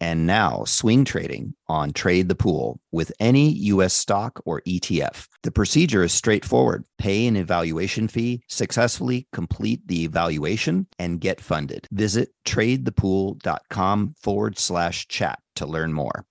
[0.00, 5.28] and now swing trading on Trade the Pool with any US stock or ETF.
[5.42, 6.84] The procedure is straightforward.
[6.98, 11.86] Pay an evaluation fee, successfully complete the evaluation, and get funded.
[11.90, 16.24] Visit tradethepool.com forward slash chat to learn more.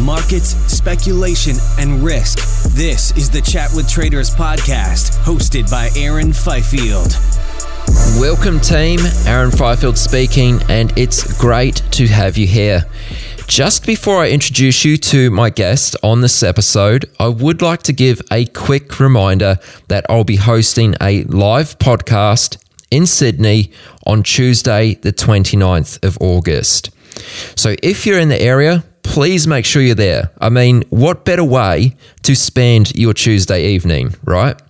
[0.00, 2.38] Markets, speculation, and risk.
[2.74, 7.12] This is the Chat with Traders podcast, hosted by Aaron Fifield.
[7.88, 9.00] Welcome, team.
[9.26, 12.84] Aaron Fifield speaking, and it's great to have you here.
[13.46, 17.92] Just before I introduce you to my guest on this episode, I would like to
[17.92, 22.58] give a quick reminder that I'll be hosting a live podcast
[22.90, 23.72] in Sydney
[24.06, 26.90] on Tuesday, the 29th of August.
[27.56, 30.30] So if you're in the area, please make sure you're there.
[30.40, 34.60] I mean, what better way to spend your Tuesday evening, right?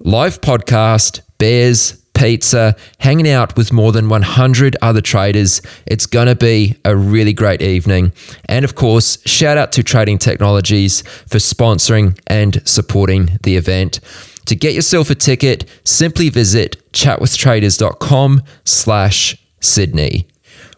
[0.00, 5.60] Live podcast, bears, pizza, hanging out with more than 100 other traders.
[5.84, 8.14] It's going to be a really great evening.
[8.48, 14.00] And of course, shout out to Trading Technologies for sponsoring and supporting the event.
[14.46, 20.26] To get yourself a ticket, simply visit chatwithtraders.com slash Sydney.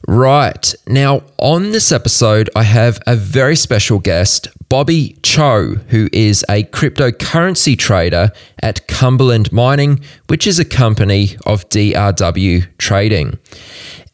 [0.08, 0.74] Right.
[0.88, 6.64] Now, on this episode, I have a very special guest, Bobby Cho, who is a
[6.64, 13.38] cryptocurrency trader at Cumberland Mining, which is a company of DRW Trading.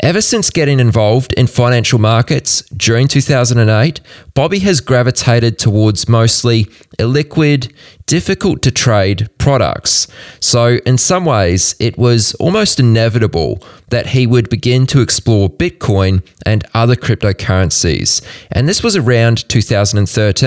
[0.02, 4.00] Ever since getting involved in financial markets during 2008,
[4.34, 6.64] Bobby has gravitated towards mostly
[6.98, 7.72] illiquid,
[8.06, 10.08] difficult to trade products.
[10.40, 16.26] So, in some ways, it was almost inevitable that he would begin to explore Bitcoin
[16.44, 18.22] and other cryptocurrencies.
[18.50, 20.41] And this was around 2013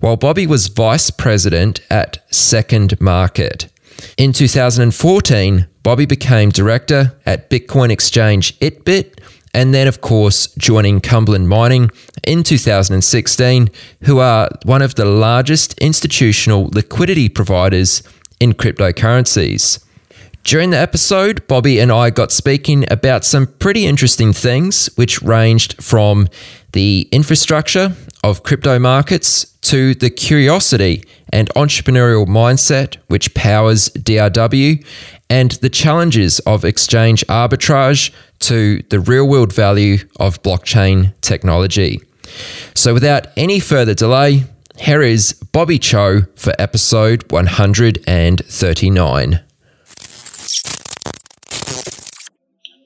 [0.00, 3.68] while Bobby was vice president at Second Market.
[4.16, 9.18] In 2014, Bobby became director at Bitcoin exchange Itbit,
[9.54, 11.90] and then, of course, joining Cumberland Mining
[12.24, 13.68] in 2016,
[14.04, 18.02] who are one of the largest institutional liquidity providers
[18.40, 19.84] in cryptocurrencies.
[20.44, 25.80] During the episode, Bobby and I got speaking about some pretty interesting things, which ranged
[25.80, 26.28] from
[26.72, 27.94] the infrastructure
[28.24, 34.84] of crypto markets to the curiosity and entrepreneurial mindset which powers DRW,
[35.30, 42.02] and the challenges of exchange arbitrage to the real world value of blockchain technology.
[42.74, 44.44] So, without any further delay,
[44.78, 49.40] here is Bobby Cho for episode 139.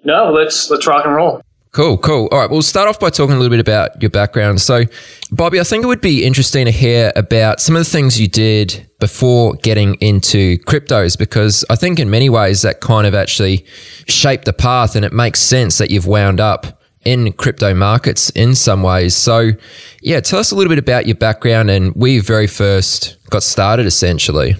[0.04, 1.42] No, let's let's rock and roll.
[1.76, 2.26] Cool, cool.
[2.32, 4.62] All right, we'll start off by talking a little bit about your background.
[4.62, 4.84] So,
[5.30, 8.28] Bobby, I think it would be interesting to hear about some of the things you
[8.28, 13.66] did before getting into cryptos, because I think in many ways that kind of actually
[14.08, 18.54] shaped the path and it makes sense that you've wound up in crypto markets in
[18.54, 19.14] some ways.
[19.14, 19.50] So,
[20.00, 23.42] yeah, tell us a little bit about your background and where you very first got
[23.42, 24.56] started essentially.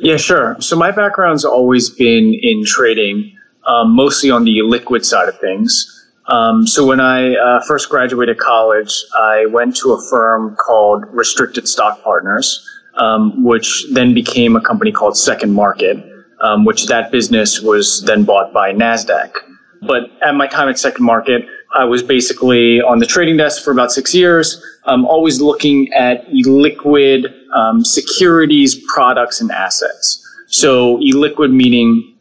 [0.00, 0.56] Yeah, sure.
[0.58, 3.32] So, my background's always been in trading,
[3.64, 5.94] um, mostly on the liquid side of things.
[6.28, 11.66] Um, so when I uh, first graduated college, I went to a firm called Restricted
[11.66, 12.66] Stock Partners,
[12.96, 15.96] um, which then became a company called Second Market,
[16.40, 19.32] um, which that business was then bought by Nasdaq.
[19.80, 23.70] But at my time at Second Market, I was basically on the trading desk for
[23.70, 30.24] about six years, um, always looking at illiquid um, securities, products, and assets.
[30.48, 32.16] So illiquid meaning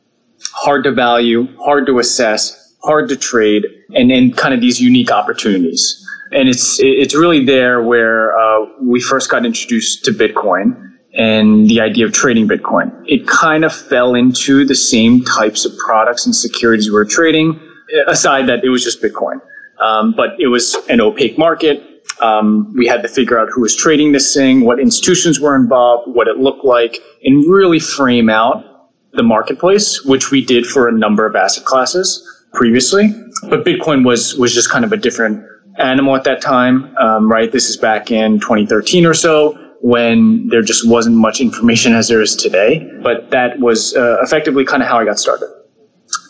[0.53, 3.65] hard to value, hard to assess, hard to trade,
[3.95, 6.03] and, then kind of these unique opportunities.
[6.31, 10.83] And it's it's really there where uh, we first got introduced to Bitcoin.
[11.13, 12.91] and the idea of trading Bitcoin.
[13.07, 17.59] It kind of fell into the same types of products and securities we were trading,
[18.07, 19.41] aside that it was just Bitcoin.
[19.81, 21.81] Um, but it was an opaque market.
[22.21, 26.13] Um, we had to figure out who was trading this thing, what institutions were involved,
[26.15, 30.91] what it looked like, and really frame out the marketplace, which we did for a
[30.91, 33.10] number of asset classes previously.
[33.50, 35.46] But Bitcoin was was just kind of a different
[35.78, 37.52] animal at that time, um, right?
[37.52, 42.22] This is back in 2013 or so when there just wasn't much information as there
[42.22, 42.90] is today.
[43.04, 45.50] But that was uh, effectively kind of how I got started.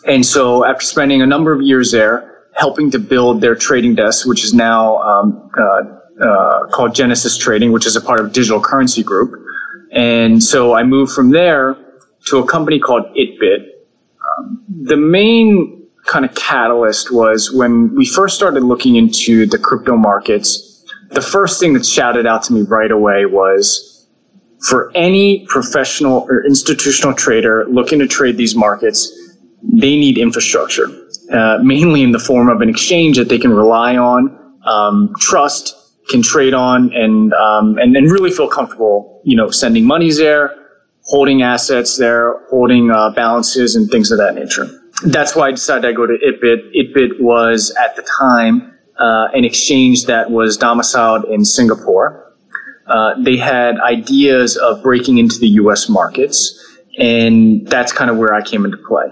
[0.06, 4.26] And so after spending a number of years there, helping to build their trading desk,
[4.26, 8.60] which is now um, uh, uh, called Genesis Trading, which is a part of Digital
[8.60, 9.32] Currency Group.
[9.92, 11.76] And so I moved from there
[12.26, 13.68] to a company called ItBit.
[14.38, 15.77] Um, the main
[16.08, 20.84] kind of catalyst was when we first started looking into the crypto markets.
[21.10, 24.06] The first thing that shouted out to me right away was
[24.66, 29.12] for any professional or institutional trader looking to trade these markets,
[29.62, 30.88] they need infrastructure,
[31.32, 35.74] uh, mainly in the form of an exchange that they can rely on, um, trust,
[36.08, 40.54] can trade on, and, um, and and really feel comfortable, you know, sending monies there,
[41.02, 44.68] holding assets there, holding uh, balances, and things of that nature
[45.06, 46.74] that's why I decided to go to ItBit.
[46.74, 52.24] ItBit was at the time uh, an exchange that was domiciled in Singapore.
[52.86, 55.88] Uh, they had ideas of breaking into the U.S.
[55.88, 59.06] markets, and that's kind of where I came into play.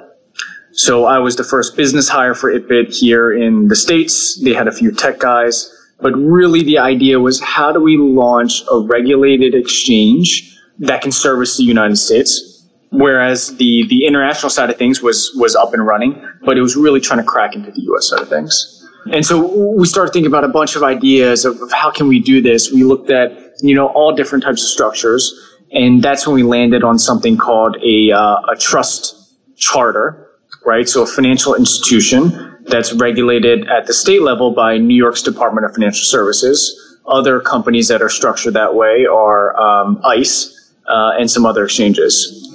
[0.72, 4.38] So I was the first business hire for ItBit here in the States.
[4.42, 8.62] They had a few tech guys, but really the idea was how do we launch
[8.70, 12.55] a regulated exchange that can service the United States?
[12.90, 16.76] Whereas the the international side of things was was up and running, but it was
[16.76, 18.08] really trying to crack into the U.S.
[18.08, 18.72] side of things.
[19.12, 22.20] And so we started thinking about a bunch of ideas of, of how can we
[22.20, 22.72] do this.
[22.72, 25.32] We looked at you know all different types of structures,
[25.72, 30.28] and that's when we landed on something called a uh, a trust charter,
[30.64, 30.88] right?
[30.88, 35.74] So a financial institution that's regulated at the state level by New York's Department of
[35.74, 36.82] Financial Services.
[37.06, 42.45] Other companies that are structured that way are um, ICE uh, and some other exchanges.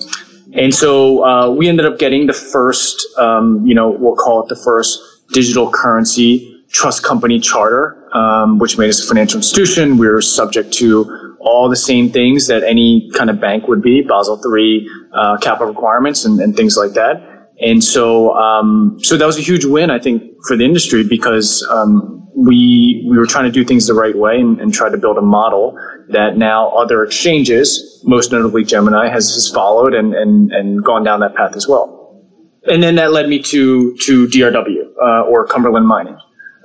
[0.53, 4.49] And so uh, we ended up getting the first, um, you know, we'll call it
[4.49, 4.99] the first
[5.29, 9.97] digital currency trust company charter, um, which made us a financial institution.
[9.97, 14.01] We were subject to all the same things that any kind of bank would be,
[14.01, 17.49] Basel III uh, capital requirements and, and, things like that.
[17.59, 21.67] And so, um, so that was a huge win, I think, for the industry because
[21.71, 24.97] um, we we were trying to do things the right way and, and try to
[24.97, 25.77] build a model
[26.09, 31.19] that now other exchanges, most notably Gemini, has, has followed and, and, and gone down
[31.21, 32.21] that path as well.
[32.63, 36.17] And then that led me to, to DRW, uh, or Cumberland Mining.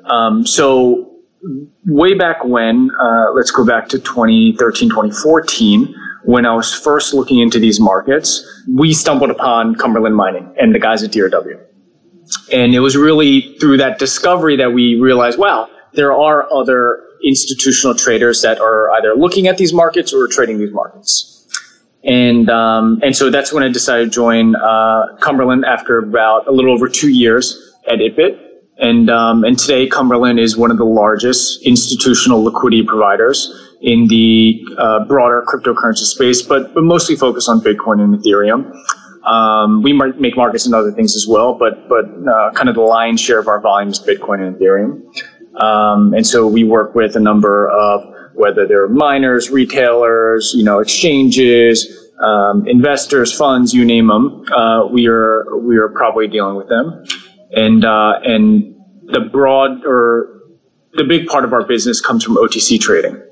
[0.04, 1.16] Um, so
[1.86, 5.94] way back when, uh, let's go back to 2013, 2014,
[6.24, 10.78] when I was first looking into these markets, we stumbled upon Cumberland Mining and the
[10.78, 11.60] guys at DRW.
[12.52, 17.94] And it was really through that discovery that we realized, wow, there are other institutional
[17.94, 21.32] traders that are either looking at these markets or trading these markets.
[22.04, 26.52] And um, and so that's when I decided to join uh, Cumberland after about a
[26.52, 28.38] little over two years at ItBit.
[28.78, 33.50] And um, and today Cumberland is one of the largest institutional liquidity providers
[33.80, 38.72] in the uh, broader cryptocurrency space, but but mostly focused on Bitcoin and Ethereum.
[39.26, 42.82] Um, we make markets and other things as well, but but uh, kind of the
[42.82, 45.02] lion's share of our volume is Bitcoin and Ethereum.
[45.56, 48.02] Um, and so we work with a number of
[48.34, 54.44] whether they're miners, retailers, you know, exchanges, um, investors, funds, you name them.
[54.52, 57.04] Uh, we are we are probably dealing with them,
[57.52, 58.74] and uh, and
[59.06, 60.40] the broad or
[60.94, 63.22] the big part of our business comes from OTC trading.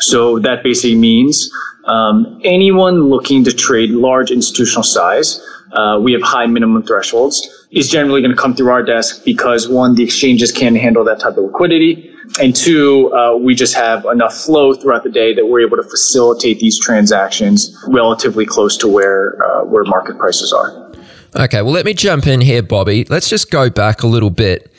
[0.00, 1.50] So that basically means
[1.84, 5.40] um, anyone looking to trade large institutional size.
[5.72, 9.68] Uh, we have high minimum thresholds is generally going to come through our desk because
[9.68, 14.04] one, the exchanges can handle that type of liquidity, and two, uh, we just have
[14.06, 18.88] enough flow throughout the day that we're able to facilitate these transactions relatively close to
[18.88, 20.88] where uh, where market prices are.
[21.36, 23.04] Okay, well, let me jump in here, Bobby.
[23.04, 24.72] Let's just go back a little bit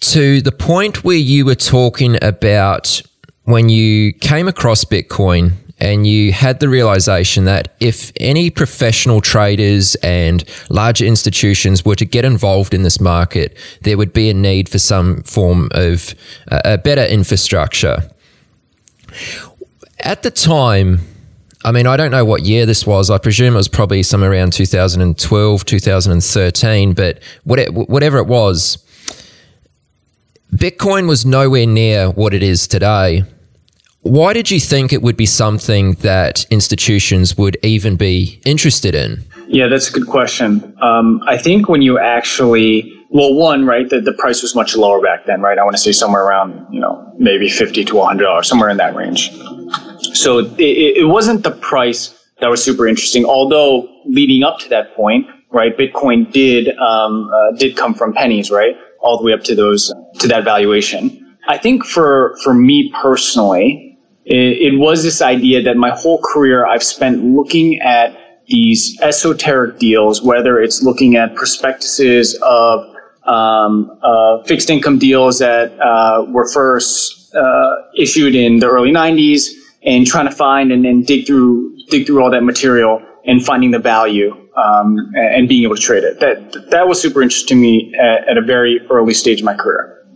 [0.00, 3.02] to the point where you were talking about
[3.44, 9.94] when you came across Bitcoin and you had the realization that if any professional traders
[9.96, 14.68] and larger institutions were to get involved in this market, there would be a need
[14.68, 16.14] for some form of
[16.50, 18.10] uh, a better infrastructure.
[20.00, 21.00] At the time,
[21.64, 23.10] I mean, I don't know what year this was.
[23.10, 28.78] I presume it was probably somewhere around 2012, 2013, but whatever it was,
[30.52, 33.24] Bitcoin was nowhere near what it is today
[34.02, 39.24] Why did you think it would be something that institutions would even be interested in?
[39.48, 40.76] Yeah, that's a good question.
[40.80, 45.00] Um, I think when you actually, well, one, right, the, the price was much lower
[45.00, 45.58] back then, right?
[45.58, 48.94] I want to say somewhere around, you know, maybe 50 to $100, somewhere in that
[48.94, 49.32] range.
[50.14, 54.94] So it, it wasn't the price that was super interesting, although leading up to that
[54.94, 58.76] point, right, Bitcoin did, um, uh, did come from pennies, right?
[59.00, 61.36] All the way up to those, to that valuation.
[61.48, 63.87] I think for, for me personally,
[64.28, 68.16] it, it was this idea that my whole career I've spent looking at
[68.46, 72.84] these esoteric deals, whether it's looking at prospectuses of
[73.24, 79.50] um, uh, fixed income deals that uh, were first uh, issued in the early 90s
[79.82, 83.70] and trying to find and, and dig through dig through all that material and finding
[83.70, 86.20] the value um, and being able to trade it.
[86.20, 89.54] That that was super interesting to me at, at, a very early stage of my
[89.54, 90.06] career.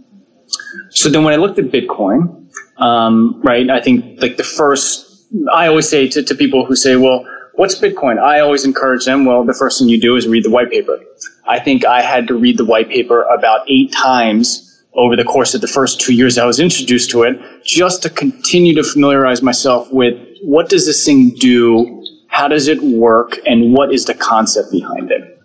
[0.91, 2.42] So then when I looked at Bitcoin,
[2.77, 5.13] um, right, I think like the first
[5.53, 8.19] I always say to, to people who say, well, what's Bitcoin?
[8.19, 10.99] I always encourage them, well, the first thing you do is read the white paper.
[11.47, 15.55] I think I had to read the white paper about eight times over the course
[15.55, 19.43] of the first two years I was introduced to it, just to continue to familiarize
[19.43, 24.15] myself with what does this thing do, how does it work, and what is the
[24.15, 25.41] concept behind it.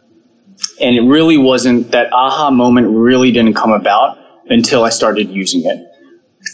[0.81, 4.17] And it really wasn't that aha moment really didn't come about
[4.49, 5.87] until I started using it.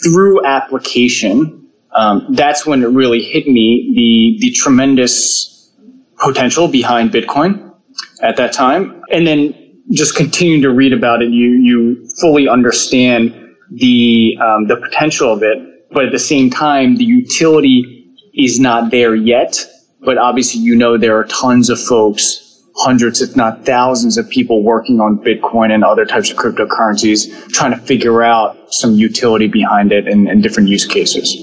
[0.01, 5.71] Through application, um, that's when it really hit me the the tremendous
[6.17, 7.73] potential behind Bitcoin
[8.21, 9.53] at that time, and then
[9.91, 13.33] just continuing to read about it, you you fully understand
[13.69, 18.91] the um, the potential of it, but at the same time, the utility is not
[18.91, 19.57] there yet.
[20.01, 24.63] But obviously, you know there are tons of folks, hundreds, if not thousands, of people
[24.63, 29.91] working on Bitcoin and other types of cryptocurrencies, trying to figure out some utility behind
[29.91, 31.35] it and, and different use cases.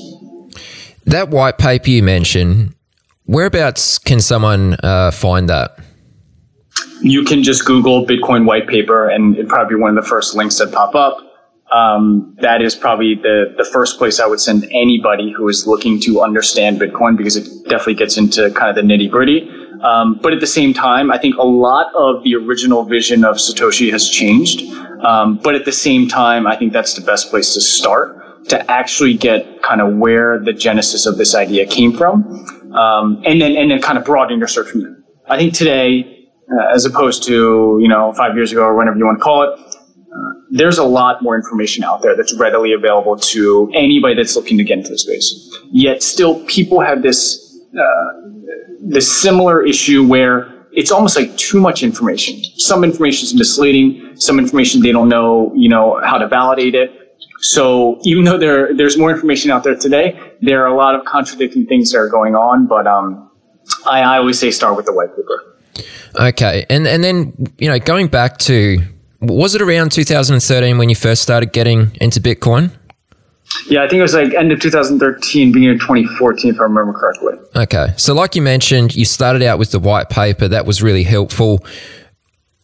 [1.07, 2.75] That white paper you mentioned,
[3.27, 5.79] whereabouts can someone uh, find that?
[7.01, 10.35] You can just Google Bitcoin white paper, and it'd probably be one of the first
[10.35, 11.19] links that pop up.
[11.73, 16.01] Um, that is probably the, the first place I would send anybody who is looking
[16.01, 19.49] to understand Bitcoin because it definitely gets into kind of the nitty gritty.
[19.83, 23.37] Um, but at the same time, I think a lot of the original vision of
[23.37, 24.63] Satoshi has changed.
[25.05, 28.71] Um, but at the same time, I think that's the best place to start to
[28.71, 32.25] actually get kind of where the genesis of this idea came from,
[32.75, 34.97] um, and then and then kind of broaden your search from there.
[35.29, 39.05] I think today, uh, as opposed to you know five years ago or whenever you
[39.05, 43.17] want to call it, uh, there's a lot more information out there that's readily available
[43.17, 45.57] to anybody that's looking to get into the space.
[45.71, 47.85] Yet still, people have this uh,
[48.81, 52.43] this similar issue where it's almost like too much information.
[52.59, 54.17] Some information is misleading.
[54.17, 57.17] Some information they don't know, you know, how to validate it.
[57.41, 61.05] So even though there there's more information out there today, there are a lot of
[61.05, 62.67] contradicting things that are going on.
[62.67, 63.31] But um,
[63.87, 65.57] I, I always say start with the white paper.
[66.19, 68.83] Okay, and and then you know going back to
[69.21, 72.73] was it around 2013 when you first started getting into Bitcoin?
[73.67, 76.93] Yeah, I think it was like end of 2013, beginning of 2014, if I remember
[76.93, 77.35] correctly.
[77.57, 80.49] Okay, so like you mentioned, you started out with the white paper.
[80.49, 81.65] That was really helpful.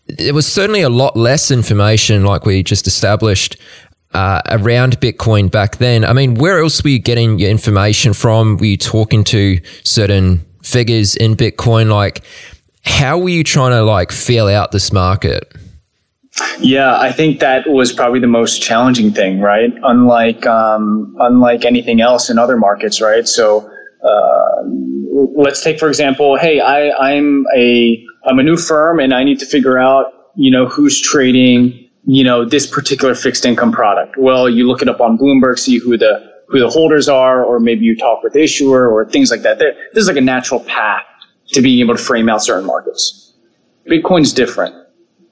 [0.07, 3.57] There was certainly a lot less information, like we just established,
[4.15, 6.05] uh, around Bitcoin back then.
[6.05, 8.57] I mean, where else were you getting your information from?
[8.57, 11.91] Were you talking to certain figures in Bitcoin?
[11.91, 12.23] Like,
[12.85, 15.53] how were you trying to like feel out this market?
[16.59, 19.73] Yeah, I think that was probably the most challenging thing, right?
[19.83, 23.27] Unlike um, unlike anything else in other markets, right?
[23.27, 23.71] So
[24.03, 24.63] uh,
[25.35, 29.39] let's take for example, hey, I, I'm a I'm a new firm and I need
[29.41, 34.17] to figure out you know who's trading you know, this particular fixed income product.
[34.17, 37.59] Well, you look it up on Bloomberg, see who the who the holders are, or
[37.59, 39.59] maybe you talk with the issuer or things like that.
[39.59, 41.03] There, this is like a natural path
[41.49, 43.35] to being able to frame out certain markets.
[43.91, 44.75] Bitcoin's different.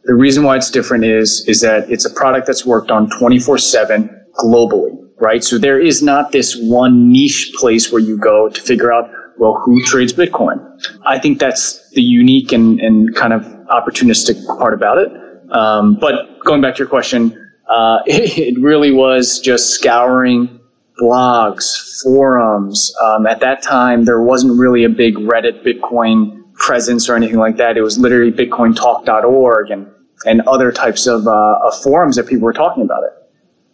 [0.04, 4.10] The reason why it's different is is that it's a product that's worked on 24/7
[4.38, 5.42] globally, right?
[5.42, 9.60] So there is not this one niche place where you go to figure out well
[9.64, 10.58] who trades Bitcoin.
[11.06, 15.10] I think that's the unique and, and kind of opportunistic part about it.
[15.50, 20.60] Um, but going back to your question, uh, it, it, really was just scouring
[21.00, 22.94] blogs, forums.
[23.02, 27.56] Um, at that time, there wasn't really a big Reddit Bitcoin presence or anything like
[27.56, 27.76] that.
[27.76, 29.90] It was literally BitcoinTalk.org and
[30.26, 33.12] and other types of, uh, of forums that people were talking about it.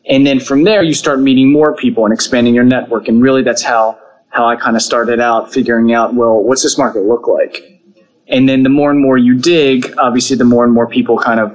[0.08, 3.08] And then from there, you start meeting more people and expanding your network.
[3.08, 3.98] And really, that's how
[4.30, 7.82] how I kind of started out figuring out, well, what's this market look like?
[8.28, 11.40] And then the more and more you dig, obviously, the more and more people kind
[11.40, 11.52] of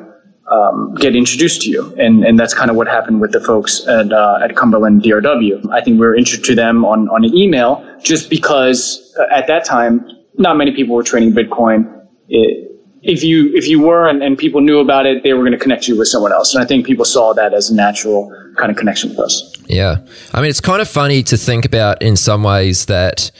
[0.51, 1.95] um, get introduced to you.
[1.97, 5.71] And, and that's kind of what happened with the folks at, uh, at Cumberland DRW.
[5.71, 9.47] I think we were introduced to them on, on an email just because uh, at
[9.47, 10.05] that time,
[10.37, 12.07] not many people were trading Bitcoin.
[12.27, 12.64] It,
[13.05, 15.57] if you if you were and, and people knew about it, they were going to
[15.57, 16.53] connect you with someone else.
[16.53, 19.53] And I think people saw that as a natural kind of connection with us.
[19.67, 19.97] Yeah.
[20.33, 23.31] I mean, it's kind of funny to think about in some ways that,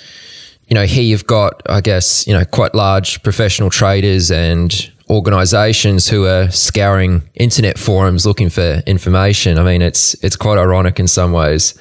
[0.68, 6.10] you know, here you've got, I guess, you know, quite large professional traders and organizations
[6.10, 9.58] who are scouring internet forums looking for information.
[9.58, 11.74] I mean, it's it's quite ironic in some ways.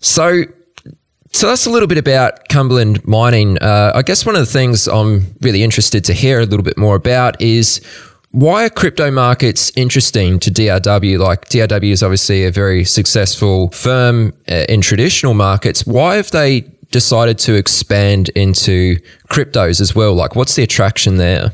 [0.00, 0.44] So,
[1.36, 3.58] so that's a little bit about Cumberland mining.
[3.58, 6.78] Uh, I guess one of the things I'm really interested to hear a little bit
[6.78, 7.84] more about is
[8.30, 11.18] why are crypto markets interesting to DRW?
[11.18, 15.86] Like DRW is obviously a very successful firm uh, in traditional markets.
[15.86, 18.96] Why have they decided to expand into
[19.28, 20.14] cryptos as well?
[20.14, 21.52] Like, what's the attraction there?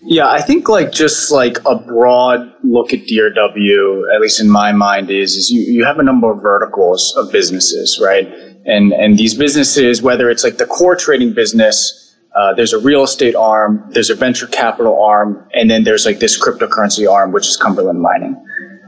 [0.00, 4.72] Yeah, I think like just like a broad look at DRW, at least in my
[4.72, 8.53] mind, is is you, you have a number of verticals of businesses, right?
[8.66, 13.02] And and these businesses, whether it's like the core trading business, uh, there's a real
[13.04, 17.46] estate arm, there's a venture capital arm, and then there's like this cryptocurrency arm, which
[17.46, 18.42] is Cumberland Mining.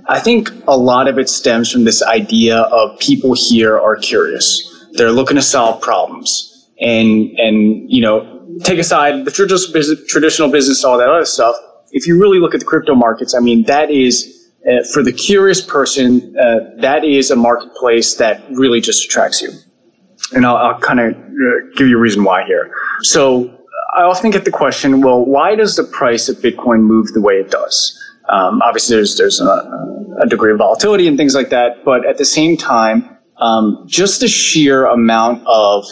[0.08, 4.86] I think a lot of it stems from this idea of people here are curious.
[4.92, 10.50] They're looking to solve problems, and and you know take aside the traditional business, traditional
[10.50, 11.56] business, all that other stuff.
[11.92, 14.35] If you really look at the crypto markets, I mean, that is
[14.66, 19.50] uh, for the curious person, uh, that is a marketplace that really just attracts you.
[20.32, 22.72] And I'll, I'll kind of uh, give you a reason why here.
[23.02, 23.56] So
[23.96, 27.34] I often get the question, well, why does the price of Bitcoin move the way
[27.34, 28.02] it does?
[28.28, 32.18] Um, obviously, there's there's a, a, degree of volatility and things like that, but at
[32.18, 35.86] the same time, um, just the sheer amount of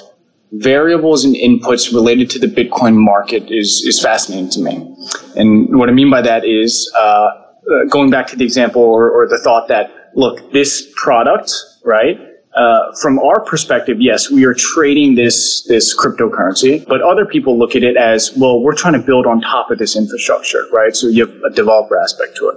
[0.50, 4.96] variables and inputs related to the Bitcoin market is, is fascinating to me.
[5.36, 9.10] And what I mean by that is uh, uh, going back to the example or,
[9.10, 11.52] or, the thought that, look, this product,
[11.84, 12.18] right?
[12.54, 17.74] Uh, from our perspective, yes, we are trading this this cryptocurrency, but other people look
[17.74, 18.62] at it as well.
[18.62, 20.94] We're trying to build on top of this infrastructure, right?
[20.94, 22.56] So you have a developer aspect to it.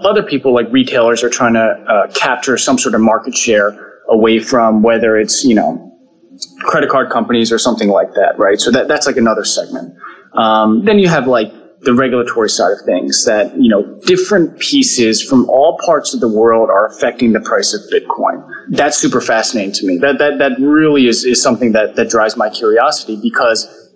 [0.00, 4.40] Other people, like retailers, are trying to uh, capture some sort of market share away
[4.40, 5.88] from whether it's you know
[6.60, 8.60] credit card companies or something like that, right?
[8.60, 9.94] So that, that's like another segment.
[10.34, 11.52] Um, then you have like
[11.82, 16.28] the regulatory side of things that, you know, different pieces from all parts of the
[16.28, 18.44] world are affecting the price of Bitcoin.
[18.70, 19.98] That's super fascinating to me.
[19.98, 23.92] That, that, that really is, is something that, that drives my curiosity because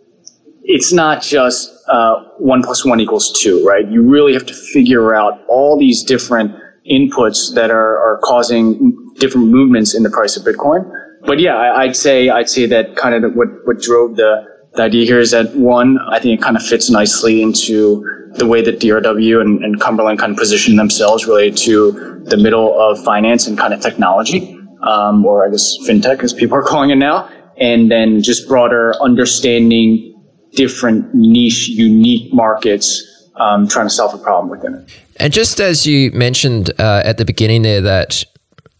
[0.63, 3.89] it's not just uh, one plus one equals two, right?
[3.89, 6.55] You really have to figure out all these different
[6.89, 10.89] inputs that are, are causing different movements in the price of Bitcoin
[11.25, 14.83] but yeah, I, would say I'd say that kind of what what drove the, the
[14.83, 18.05] idea here is that one, I think it kind of fits nicely into
[18.35, 22.81] the way that DRW and, and Cumberland kind of position themselves related to the middle
[22.81, 26.91] of finance and kind of technology, um, or I guess fintech as people are calling
[26.91, 30.09] it now, and then just broader understanding
[30.53, 35.01] different niche, unique markets um, trying to solve a problem within it.
[35.17, 38.25] And just as you mentioned uh, at the beginning there, that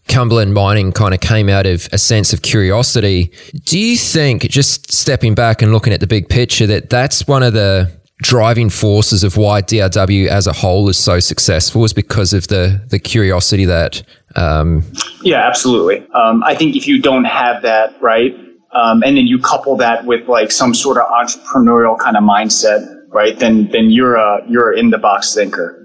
[0.07, 3.31] Cumberland mining kind of came out of a sense of curiosity.
[3.63, 7.43] Do you think, just stepping back and looking at the big picture, that that's one
[7.43, 7.91] of the
[8.23, 12.81] driving forces of why DRW as a whole is so successful is because of the
[12.89, 14.03] the curiosity that.
[14.35, 14.83] Um,
[15.21, 16.07] yeah, absolutely.
[16.11, 18.33] Um, I think if you don't have that right,
[18.71, 22.81] um, and then you couple that with like some sort of entrepreneurial kind of mindset,
[23.09, 23.37] right?
[23.37, 25.79] Then then you're a you're in the box thinker.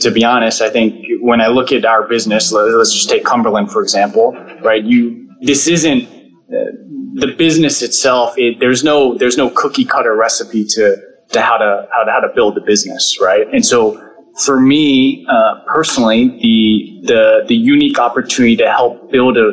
[0.00, 3.70] To be honest, I think when I look at our business, let's just take Cumberland
[3.70, 4.32] for example,
[4.62, 4.82] right?
[4.82, 6.72] You this isn't uh,
[7.14, 8.34] the business itself.
[8.36, 10.96] It, there's no there's no cookie cutter recipe to
[11.32, 13.46] to how to how to how to build the business, right?
[13.52, 14.00] And so
[14.44, 19.52] for me uh, personally, the the the unique opportunity to help build a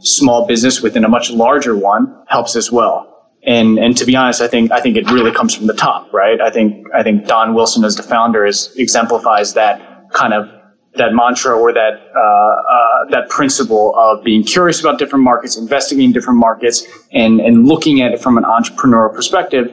[0.00, 3.15] small business within a much larger one helps as well.
[3.46, 6.12] And and to be honest, I think I think it really comes from the top,
[6.12, 6.40] right?
[6.40, 10.48] I think I think Don Wilson as the founder is exemplifies that kind of
[10.96, 16.12] that mantra or that uh, uh, that principle of being curious about different markets, investigating
[16.12, 19.66] different markets, and and looking at it from an entrepreneurial perspective,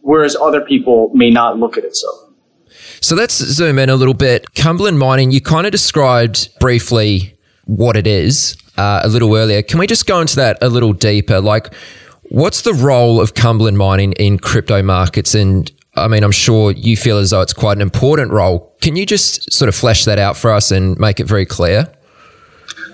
[0.00, 2.08] whereas other people may not look at it so.
[3.00, 4.54] So let's zoom in a little bit.
[4.54, 9.62] Cumberland Mining, you kind of described briefly what it is uh, a little earlier.
[9.62, 11.40] Can we just go into that a little deeper?
[11.40, 11.72] Like,
[12.30, 15.34] what's the role of Cumberland Mining in crypto markets?
[15.34, 18.74] And I mean, I'm sure you feel as though it's quite an important role.
[18.80, 21.92] Can you just sort of flesh that out for us and make it very clear?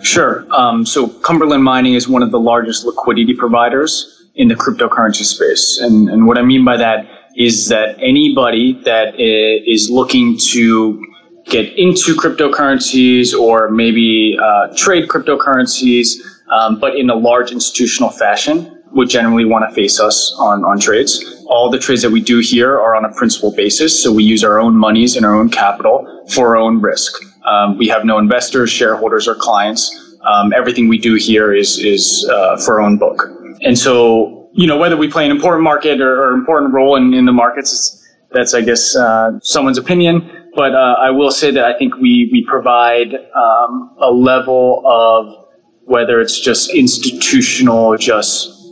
[0.02, 0.46] Sure.
[0.50, 5.78] Um, so Cumberland Mining is one of the largest liquidity providers in the cryptocurrency space.
[5.80, 11.04] And, and what I mean by that is that anybody that is looking to
[11.46, 16.14] get into cryptocurrencies or maybe uh, trade cryptocurrencies,
[16.50, 20.78] um, but in a large institutional fashion would generally want to face us on, on
[20.78, 21.22] trades.
[21.46, 24.42] All the trades that we do here are on a principal basis, so we use
[24.44, 27.12] our own monies and our own capital for our own risk.
[27.44, 29.90] Um, we have no investors, shareholders, or clients.
[30.22, 33.28] Um, everything we do here is is uh, for our own book.
[33.60, 37.12] And so, you know, whether we play an important market or, or important role in,
[37.12, 40.30] in the markets, that's I guess uh, someone's opinion.
[40.54, 45.46] But uh, I will say that I think we we provide um, a level of
[45.84, 48.63] whether it's just institutional, just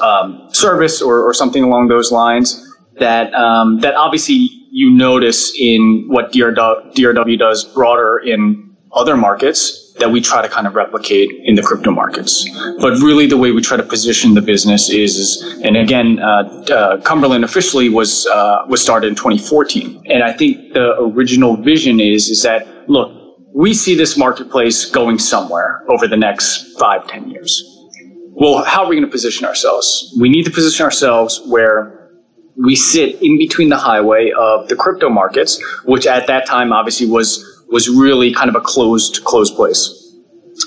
[0.00, 2.62] um, service or, or something along those lines
[2.98, 10.10] that um, that obviously you notice in what DRW, does broader in other markets that
[10.10, 12.48] we try to kind of replicate in the crypto markets.
[12.78, 16.64] But really, the way we try to position the business is, is and again, uh,
[16.70, 22.00] uh, Cumberland officially was uh, was started in 2014, and I think the original vision
[22.00, 23.12] is is that look,
[23.54, 27.75] we see this marketplace going somewhere over the next five, ten years
[28.38, 30.14] well, how are we going to position ourselves?
[30.20, 32.10] We need to position ourselves where
[32.62, 37.08] we sit in between the highway of the crypto markets, which at that time obviously
[37.08, 39.80] was was really kind of a closed closed place,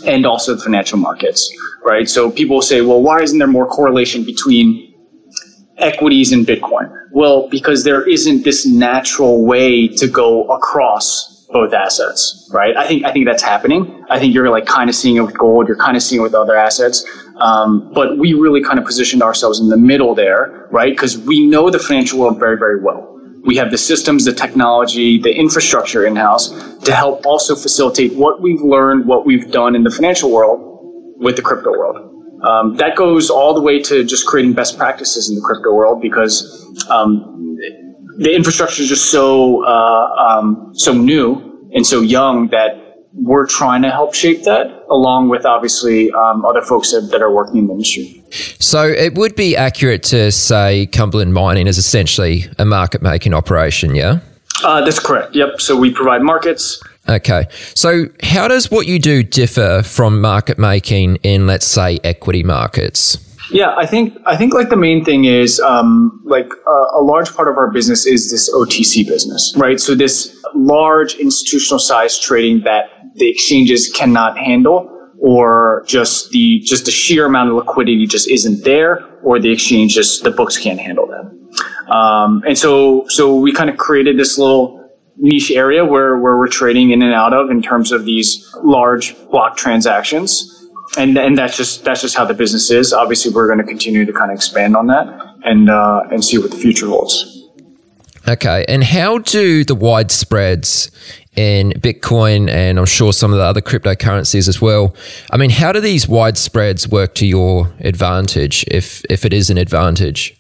[0.06, 1.48] and also the financial markets,
[1.86, 2.10] right?
[2.10, 4.96] So people say, well, why isn't there more correlation between
[5.78, 6.92] equities and Bitcoin?
[7.12, 12.76] Well, because there isn't this natural way to go across both assets, right?
[12.78, 14.06] I think I think that's happening.
[14.10, 15.68] I think you're like kind of seeing it with gold.
[15.68, 17.06] You're kind of seeing it with other assets,
[17.39, 20.91] um, but we really kind of positioned ourselves in the middle there, right?
[20.91, 23.15] Because we know the financial world very very well.
[23.43, 26.49] We have the systems, the technology, the infrastructure in house
[26.80, 30.60] to help also facilitate what we've learned, what we've done in the financial world
[31.17, 32.10] with the crypto world.
[32.43, 36.02] Um, that goes all the way to just creating best practices in the crypto world
[36.02, 37.58] because um,
[38.17, 43.82] the infrastructure is just so uh, um, so new and so young that we're trying
[43.82, 47.67] to help shape that along with obviously um, other folks that, that, are working in
[47.67, 48.24] the industry.
[48.60, 53.95] So it would be accurate to say Cumberland Mining is essentially a market making operation,
[53.95, 54.19] yeah?
[54.63, 55.36] Uh, that's correct.
[55.36, 55.62] Yep.
[55.62, 56.82] So we provide markets.
[57.08, 57.48] Okay.
[57.74, 63.29] So how does what you do differ from market making in, let's say, equity markets?
[63.52, 67.48] Yeah, I think I think like the main thing is um, like a large part
[67.48, 69.80] of our business is this OTC business, right?
[69.80, 76.86] So this large institutional size trading that the exchanges cannot handle, or just the just
[76.86, 80.80] the sheer amount of liquidity just isn't there, or the exchange just the books can't
[80.80, 81.94] handle that.
[81.94, 84.80] Um, and so so we kind of created this little
[85.18, 89.16] niche area where where we're trading in and out of in terms of these large
[89.32, 90.59] block transactions
[91.00, 92.94] and and that's just that's just how the business is.
[92.94, 95.08] Obviously, we're going to continue to kind of expand on that
[95.44, 97.48] and uh, and see what the future holds.
[98.28, 100.92] Okay, and how do the widespreads
[101.36, 104.94] in Bitcoin and I'm sure some of the other cryptocurrencies as well?
[105.32, 109.58] I mean, how do these widespreads work to your advantage, if if it is an
[109.58, 110.36] advantage?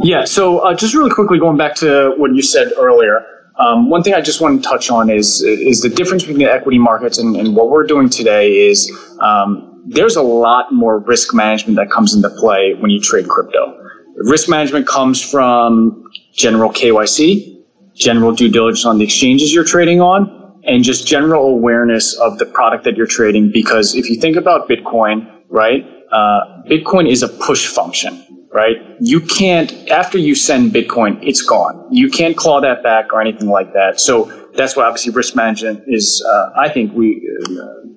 [0.00, 0.24] Yeah.
[0.24, 3.33] So uh, just really quickly going back to what you said earlier.
[3.56, 6.52] Um, one thing I just want to touch on is is the difference between the
[6.52, 8.90] equity markets and, and what we're doing today is
[9.20, 13.80] um, there's a lot more risk management that comes into play when you trade crypto.
[14.16, 17.62] Risk management comes from general KYC,
[17.94, 22.46] general due diligence on the exchanges you're trading on, and just general awareness of the
[22.46, 23.52] product that you're trading.
[23.52, 28.76] Because if you think about Bitcoin, right, uh, Bitcoin is a push function right?
[29.00, 31.88] You can't, after you send Bitcoin, it's gone.
[31.90, 34.00] You can't claw that back or anything like that.
[34.00, 37.88] So that's why obviously risk management is, uh, I think we, uh,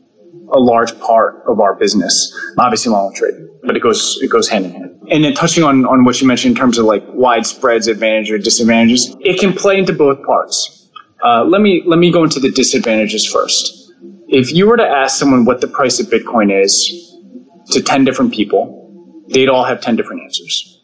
[0.52, 4.65] a large part of our business, obviously long trade, but it goes, it goes hand
[4.65, 5.00] in hand.
[5.12, 8.38] And then touching on, on what you mentioned in terms of like widespreads, advantages or
[8.39, 10.89] disadvantages, it can play into both parts.
[11.24, 13.91] Uh, let me, let me go into the disadvantages first.
[14.28, 17.15] If you were to ask someone what the price of Bitcoin is
[17.72, 18.87] to 10 different people,
[19.30, 20.82] they'd all have 10 different answers.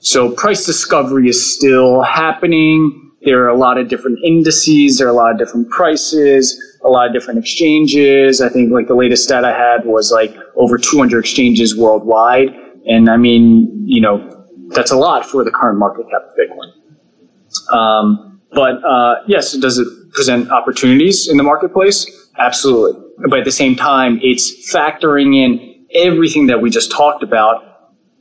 [0.00, 3.12] So price discovery is still happening.
[3.22, 4.98] There are a lot of different indices.
[4.98, 8.42] There are a lot of different prices, a lot of different exchanges.
[8.42, 12.48] I think like the latest stat I had was like over 200 exchanges worldwide.
[12.86, 17.74] And I mean, you know, that's a lot for the current market cap of Bitcoin.
[17.74, 22.06] Um, but uh, yes, does it present opportunities in the marketplace?
[22.38, 23.00] Absolutely.
[23.28, 27.74] But at the same time, it's factoring in everything that we just talked about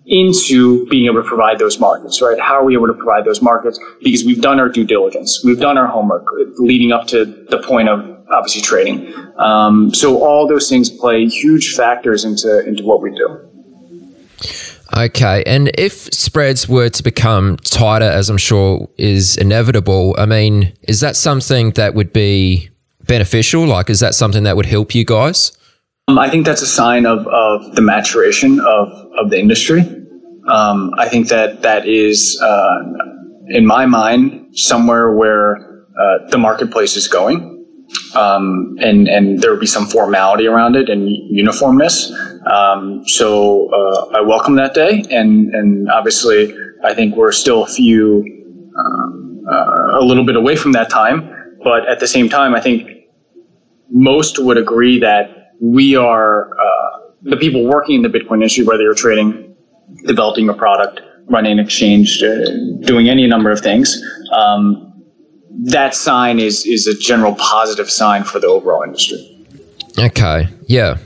[0.05, 2.39] into being able to provide those markets, right?
[2.39, 3.79] How are we able to provide those markets?
[4.01, 6.25] Because we've done our due diligence, we've done our homework
[6.57, 7.99] leading up to the point of
[8.31, 9.13] obviously trading.
[9.37, 13.49] Um, so all those things play huge factors into into what we do.
[14.95, 15.43] Okay.
[15.47, 20.99] And if spreads were to become tighter, as I'm sure is inevitable, I mean, is
[20.99, 22.69] that something that would be
[23.07, 23.65] beneficial?
[23.65, 25.51] Like, is that something that would help you guys?
[26.09, 29.83] Um, I think that's a sign of, of the maturation of, of the industry.
[30.49, 32.79] Um, I think that that is, uh,
[33.47, 37.51] in my mind, somewhere where uh, the marketplace is going.
[38.15, 42.11] Um, and and there will be some formality around it and uniformness.
[42.51, 47.67] Um, so uh, I welcome that day, and and obviously I think we're still a
[47.67, 48.23] few
[48.77, 51.29] um, uh, a little bit away from that time,
[51.63, 52.89] but at the same time I think
[53.89, 58.83] most would agree that we are uh, the people working in the Bitcoin industry, whether
[58.83, 59.55] you're trading,
[60.05, 64.03] developing a product, running an exchange, uh, doing any number of things.
[64.33, 64.89] Um,
[65.65, 69.47] that sign is is a general positive sign for the overall industry.
[69.97, 70.49] Okay.
[70.67, 70.97] Yeah.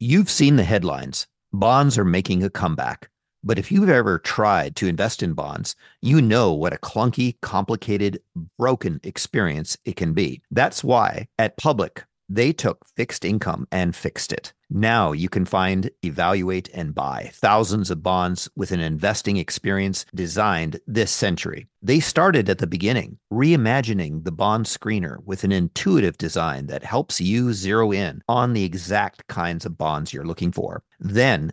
[0.00, 1.28] You've seen the headlines.
[1.52, 3.08] Bonds are making a comeback.
[3.44, 8.20] But if you've ever tried to invest in bonds, you know what a clunky, complicated,
[8.58, 10.42] broken experience it can be.
[10.50, 14.52] That's why at Public, they took fixed income and fixed it.
[14.70, 20.80] Now you can find, evaluate, and buy thousands of bonds with an investing experience designed
[20.86, 21.66] this century.
[21.82, 27.20] They started at the beginning, reimagining the bond screener with an intuitive design that helps
[27.20, 30.82] you zero in on the exact kinds of bonds you're looking for.
[30.98, 31.52] Then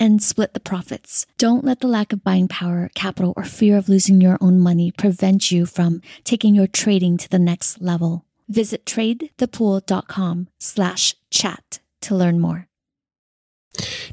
[0.00, 1.26] and split the profits.
[1.38, 4.90] Don't let the lack of buying power, capital, or fear of losing your own money
[4.90, 8.24] prevent you from taking your trading to the next level.
[8.48, 12.66] Visit tradethepool.com slash chat to learn more.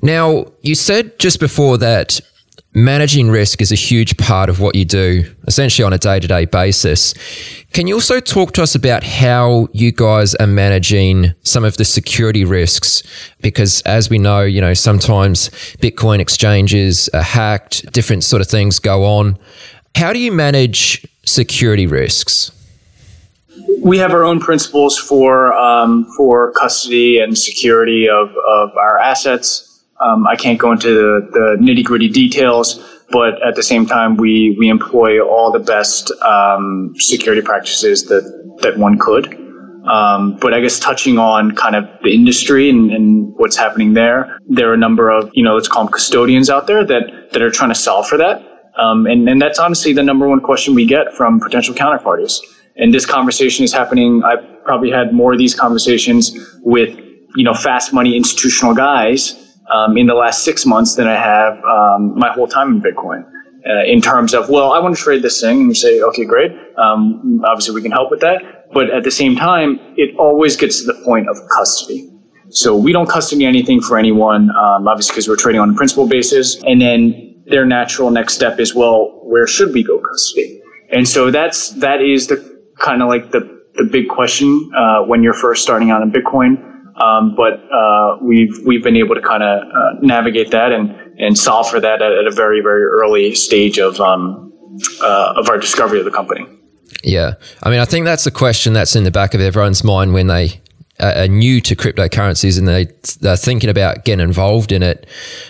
[0.03, 2.19] Now, you said just before that
[2.77, 6.27] managing risk is a huge part of what you do, essentially on a day to
[6.27, 7.15] day basis.
[7.73, 11.85] Can you also talk to us about how you guys are managing some of the
[11.85, 13.01] security risks?
[13.41, 15.49] Because as we know, you know, sometimes
[15.81, 19.39] Bitcoin exchanges are hacked, different sort of things go on.
[19.95, 22.51] How do you manage security risks?
[23.81, 29.66] We have our own principles for um, for custody and security of, of our assets.
[29.99, 34.17] Um, I can't go into the, the nitty gritty details, but at the same time,
[34.17, 39.33] we, we employ all the best um, security practices that, that one could.
[39.87, 44.37] Um, but I guess touching on kind of the industry and, and, what's happening there,
[44.47, 47.41] there are a number of, you know, let's call them custodians out there that, that
[47.41, 48.41] are trying to solve for that.
[48.79, 52.39] Um, and, and that's honestly the number one question we get from potential counterparties.
[52.77, 54.23] And this conversation is happening.
[54.25, 56.97] I've probably had more of these conversations with,
[57.35, 61.63] you know, fast money institutional guys um, in the last six months than I have
[61.63, 63.25] um, my whole time in Bitcoin.
[63.67, 66.23] Uh, in terms of, well, I want to trade this thing, and you say, okay,
[66.23, 66.51] great.
[66.77, 68.71] Um, obviously, we can help with that.
[68.71, 72.09] But at the same time, it always gets to the point of custody.
[72.49, 76.07] So we don't custody anything for anyone, um, obviously, because we're trading on a principal
[76.07, 76.55] basis.
[76.63, 80.61] And then their natural next step is, well, where should we go custody?
[80.89, 85.23] And so that's that is the kind of like the the big question uh, when
[85.23, 86.76] you're first starting out in Bitcoin.
[86.97, 91.37] Um, but uh, we've we've been able to kind of uh, navigate that and and
[91.37, 94.51] solve for that at, at a very very early stage of um,
[95.01, 96.45] uh, of our discovery of the company.
[97.03, 100.13] Yeah, I mean, I think that's a question that's in the back of everyone's mind
[100.13, 100.61] when they
[100.99, 102.85] are new to cryptocurrencies and they,
[103.21, 105.05] they're thinking about getting involved in it.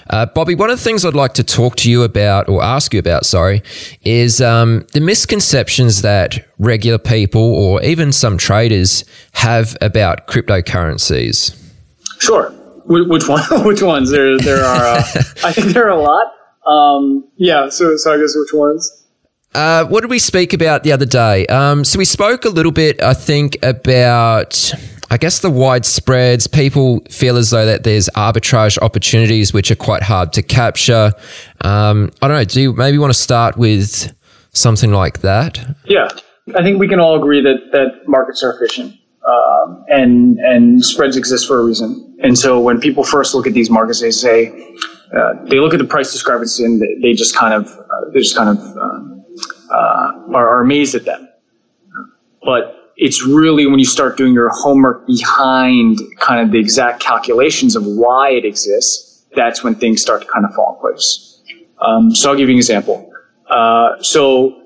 [0.09, 2.93] Uh, Bobby, one of the things I'd like to talk to you about or ask
[2.93, 3.63] you about, sorry,
[4.03, 11.55] is um, the misconceptions that regular people or even some traders have about cryptocurrencies.
[12.19, 12.51] Sure.
[12.85, 13.43] Which one?
[13.65, 14.11] which ones?
[14.11, 14.85] There, there are.
[14.85, 15.03] Uh,
[15.43, 16.33] I think there are a lot.
[16.65, 17.69] Um, yeah.
[17.69, 19.05] So, so I guess which ones?
[19.53, 21.47] Uh, what did we speak about the other day?
[21.47, 24.73] Um, so we spoke a little bit, I think, about
[25.09, 26.47] I guess the widespreads.
[26.47, 31.13] People feel as though that there's arbitrage opportunities which are quite hard to capture.
[31.61, 32.43] Um, I don't know.
[32.43, 34.13] Do you maybe want to start with
[34.51, 35.59] something like that?
[35.85, 36.09] Yeah,
[36.55, 38.95] I think we can all agree that that markets are efficient.
[39.27, 42.17] Um, and and spreads exist for a reason.
[42.23, 44.47] And so when people first look at these markets, they say
[45.15, 48.37] uh, they look at the price discrepancy and they, just kind of uh, they just
[48.37, 49.75] kind of uh,
[50.33, 51.27] are, are amazed at them.
[52.41, 57.75] But it's really when you start doing your homework behind kind of the exact calculations
[57.75, 61.41] of why it exists, that's when things start to kind of fall in place.
[61.79, 63.11] Um, so I'll give you an example.
[63.47, 64.63] Uh, so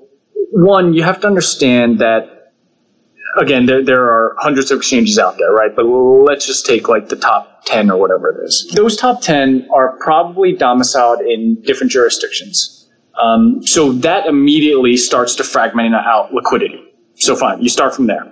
[0.52, 2.52] one, you have to understand that
[3.38, 5.74] again, there, there are hundreds of exchanges out there, right?
[5.74, 8.70] But let's just take like the top 10 or whatever it is.
[8.74, 12.90] Those top 10 are probably domiciled in different jurisdictions.
[13.22, 16.91] Um, so that immediately starts to fragment out liquidity.
[17.22, 18.26] So fine, you start from there.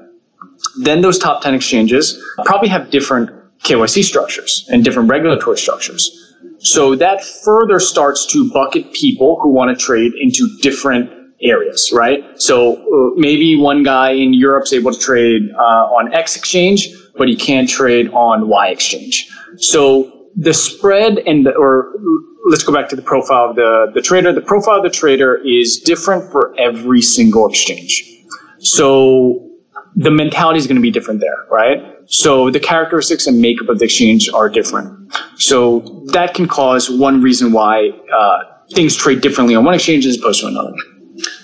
[0.82, 3.30] Then those top 10 exchanges probably have different
[3.62, 6.34] KYC structures and different regulatory structures.
[6.58, 12.22] So that further starts to bucket people who want to trade into different areas, right?
[12.36, 17.28] So uh, maybe one guy in Europe's able to trade uh, on X exchange, but
[17.28, 19.30] he can't trade on Y exchange.
[19.58, 21.92] So the spread and the, or
[22.48, 24.32] let's go back to the profile of the, the trader.
[24.32, 28.04] The profile of the trader is different for every single exchange.
[28.60, 29.50] So
[29.96, 31.82] the mentality is going to be different there, right?
[32.06, 35.14] So the characteristics and makeup of the exchange are different.
[35.36, 38.38] So that can cause one reason why uh,
[38.72, 40.72] things trade differently on one exchange as opposed to another.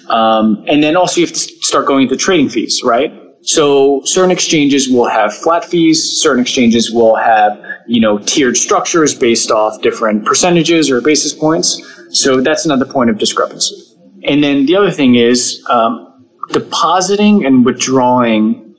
[0.08, 3.12] Um, and then also you have to start going into trading fees, right?
[3.42, 6.20] So certain exchanges will have flat fees.
[6.20, 11.80] Certain exchanges will have, you know, tiered structures based off different percentages or basis points.
[12.10, 13.76] So that's another point of discrepancy.
[14.24, 16.05] And then the other thing is um,
[16.50, 18.74] depositing and withdrawing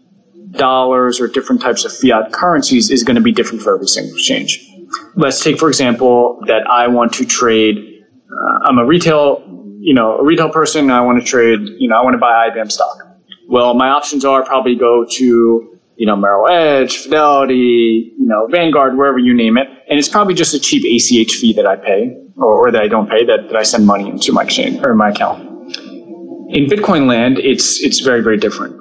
[0.52, 4.14] dollars or different types of fiat currencies is going to be different for every single
[4.16, 4.66] exchange.
[5.16, 8.06] Let's take, for example, that I want to trade.
[8.32, 11.96] Uh, I'm a retail you know, a retail person, I want to trade, you know,
[11.96, 12.98] I want to buy IBM stock.
[13.48, 18.98] Well, my options are probably go to, you know, Merrill Edge, Fidelity, you know, Vanguard,
[18.98, 19.68] wherever you name it.
[19.90, 22.90] And it's probably just a cheap ACH fee that I pay or, or that I
[22.90, 25.47] don't pay that, that I send money into my exchange or my account.
[26.50, 28.76] In Bitcoin land, it's, it's very, very different.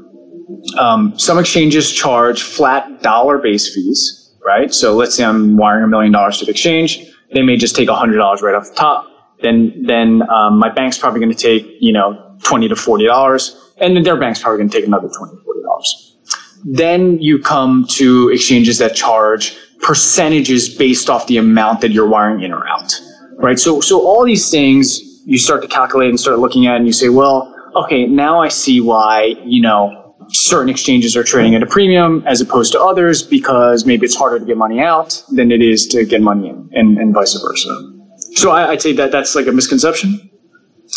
[0.78, 4.72] Um, some exchanges charge flat dollar based fees, right?
[4.72, 7.04] So let's say I'm wiring a million dollars to the exchange.
[7.34, 9.06] They may just take $100 right off the top
[9.42, 13.56] then then um, my bank's probably going to take you know twenty to forty dollars,
[13.78, 16.16] and then their bank's probably going to take another twenty to forty dollars.
[16.64, 22.42] Then you come to exchanges that charge percentages based off the amount that you're wiring
[22.42, 22.92] in or out,
[23.36, 23.58] right?
[23.58, 26.92] So so all these things you start to calculate and start looking at, and you
[26.92, 27.52] say, well,
[27.84, 32.40] okay, now I see why you know certain exchanges are trading at a premium as
[32.40, 36.04] opposed to others because maybe it's harder to get money out than it is to
[36.04, 37.92] get money in, and, and vice versa.
[38.34, 40.30] So I, would say that that's like a misconception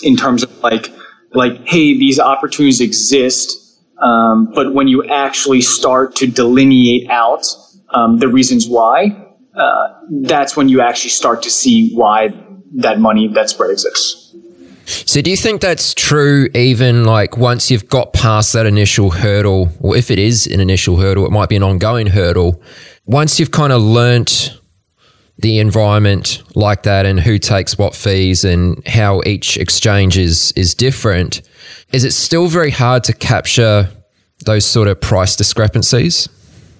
[0.04, 0.92] in terms of like,
[1.34, 7.46] like, hey, these opportunities exist, um, but when you actually start to delineate out
[7.89, 12.30] um, the reasons why, uh, that's when you actually start to see why
[12.76, 14.36] that money, that spread exists.
[14.89, 19.69] So, do you think that's true even like once you've got past that initial hurdle,
[19.80, 22.62] or if it is an initial hurdle, it might be an ongoing hurdle.
[23.06, 24.60] Once you've kind of learnt
[25.38, 30.73] the environment like that and who takes what fees and how each exchange is is
[30.73, 31.41] different,
[31.91, 33.89] is it still very hard to capture
[34.45, 36.28] those sort of price discrepancies?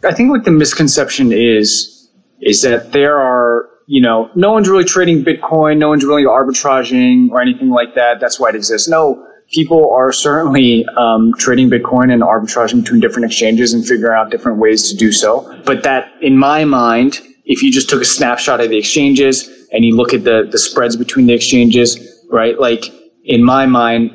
[0.04, 2.10] I think what the misconception is
[2.42, 7.32] is that there are, you know, no one's really trading Bitcoin, no one's really arbitraging
[7.32, 8.20] or anything like that.
[8.20, 8.88] That's why it exists.
[8.88, 14.30] No, people are certainly um, trading Bitcoin and arbitraging between different exchanges and figuring out
[14.30, 15.60] different ways to do so.
[15.66, 19.84] But that, in my mind, if you just took a snapshot of the exchanges and
[19.84, 21.98] you look at the, the spreads between the exchanges,
[22.30, 22.60] right?
[22.60, 22.86] Like
[23.24, 24.12] in my mind,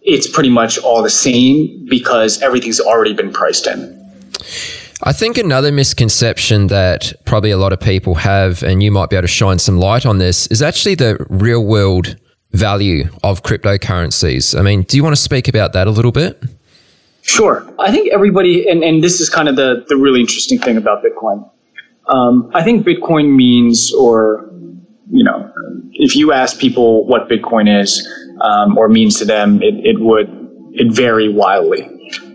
[0.00, 3.94] it's pretty much all the same because everything's already been priced in.
[5.02, 9.16] I think another misconception that probably a lot of people have, and you might be
[9.16, 12.16] able to shine some light on this, is actually the real world
[12.52, 14.58] value of cryptocurrencies.
[14.58, 16.42] I mean, do you want to speak about that a little bit?
[17.22, 17.66] Sure.
[17.78, 21.04] I think everybody, and, and this is kind of the, the really interesting thing about
[21.04, 21.48] Bitcoin.
[22.08, 24.50] Um, I think Bitcoin means, or
[25.10, 25.52] you know,
[25.92, 28.06] if you ask people what Bitcoin is
[28.40, 30.28] um, or means to them, it, it would
[30.72, 31.88] it vary wildly.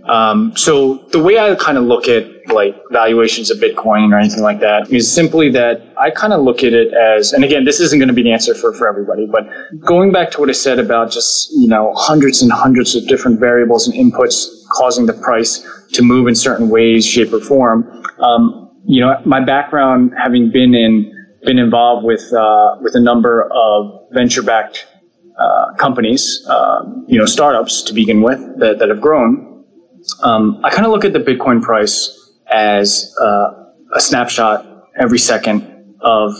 [0.05, 4.43] Um, so the way I kind of look at like valuations of Bitcoin or anything
[4.43, 7.79] like that is simply that I kind of look at it as, and again, this
[7.79, 9.47] isn't going to be the answer for, for everybody, but
[9.79, 13.39] going back to what I said about just, you know, hundreds and hundreds of different
[13.39, 18.03] variables and inputs causing the price to move in certain ways, shape, or form.
[18.19, 21.11] Um, you know, my background having been in,
[21.43, 24.87] been involved with, uh, with a number of venture-backed
[25.39, 29.53] uh, companies, uh, you know, startups to begin with that, that have grown
[30.21, 32.22] um, I kind of look at the Bitcoin price
[32.53, 34.65] as uh, a snapshot
[34.97, 36.33] every second of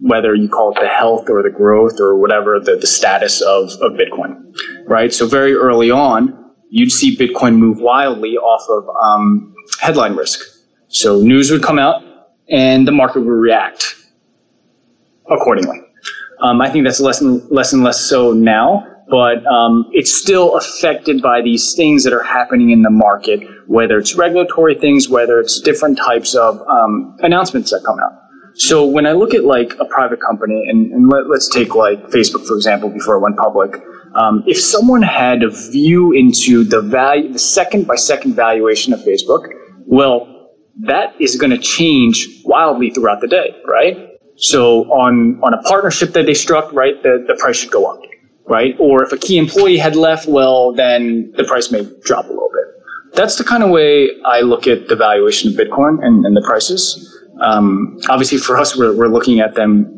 [0.00, 3.70] whether you call it the health or the growth or whatever the, the status of,
[3.82, 4.54] of Bitcoin,
[4.86, 5.12] right?
[5.12, 10.40] So very early on, you'd see Bitcoin move wildly off of um, headline risk.
[10.88, 12.02] So news would come out
[12.48, 13.94] and the market would react
[15.30, 15.80] accordingly.
[16.42, 20.56] Um, I think that's less and less and less so now but um, it's still
[20.56, 25.40] affected by these things that are happening in the market, whether it's regulatory things, whether
[25.40, 28.12] it's different types of um, announcements that come out.
[28.54, 31.98] So when I look at like a private company, and, and let, us take like
[32.08, 33.82] Facebook for example, before it went public,
[34.14, 39.00] um, if someone had a view into the value, the second by second valuation of
[39.00, 39.48] Facebook,
[39.86, 40.50] well,
[40.82, 43.96] that is going to change wildly throughout the day, right?
[44.36, 48.00] So on on a partnership that they struck, right, the, the price should go up
[48.48, 48.74] right?
[48.78, 52.50] Or if a key employee had left, well, then the price may drop a little
[52.52, 53.14] bit.
[53.14, 56.42] That's the kind of way I look at the valuation of Bitcoin and, and the
[56.42, 57.06] prices.
[57.40, 59.96] Um, obviously, for us, we're, we're looking at them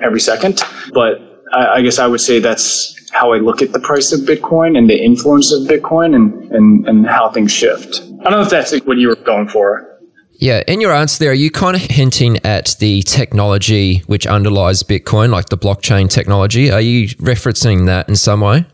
[0.00, 0.62] every second,
[0.92, 4.20] but I, I, guess I would say that's how I look at the price of
[4.20, 8.02] Bitcoin and the influence of Bitcoin and, and, and how things shift.
[8.20, 9.93] I don't know if that's what you were going for.
[10.36, 14.82] Yeah, in your answer there, are you kind of hinting at the technology which underlies
[14.82, 16.70] Bitcoin, like the blockchain technology?
[16.70, 18.66] Are you referencing that in some way?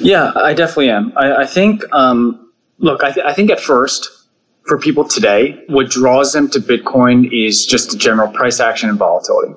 [0.00, 1.12] Yeah, I definitely am.
[1.16, 4.08] I, I think, um, look, I, th- I think at first,
[4.66, 8.98] for people today, what draws them to Bitcoin is just the general price action and
[8.98, 9.54] volatility,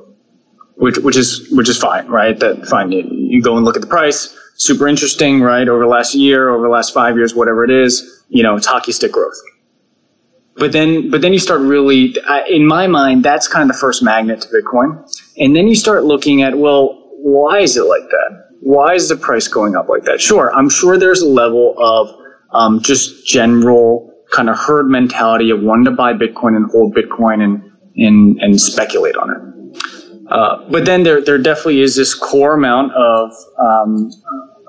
[0.76, 2.40] which which is which is fine, right?
[2.40, 2.92] That fine.
[2.92, 5.68] You, you go and look at the price, super interesting, right?
[5.68, 8.66] Over the last year, over the last five years, whatever it is, you know, it's
[8.66, 9.40] hockey stick growth
[10.64, 12.16] but then but then you start really
[12.48, 14.90] in my mind that's kind of the first magnet to bitcoin.
[15.38, 16.84] And then you start looking at well
[17.18, 18.30] why is it like that?
[18.62, 20.22] Why is the price going up like that?
[20.22, 22.16] Sure i'm sure there's a level of
[22.52, 27.42] um, just general kind of herd mentality of wanting to buy bitcoin and hold bitcoin
[27.44, 27.62] and
[27.98, 29.42] and, and speculate on it.
[30.32, 34.10] Uh, but then there, there definitely is this core amount of, um,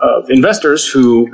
[0.03, 1.27] of investors who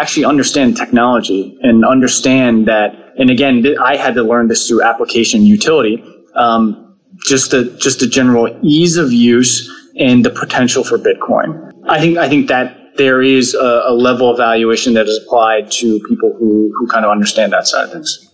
[0.00, 5.44] actually understand technology and understand that and again, I had to learn this through application
[5.44, 6.02] utility.
[6.34, 6.96] Um,
[7.26, 9.68] just the just the general ease of use
[9.98, 11.72] and the potential for Bitcoin.
[11.88, 15.70] I think I think that there is a, a level of valuation that is applied
[15.72, 18.24] to people who who kind of understand that side of things.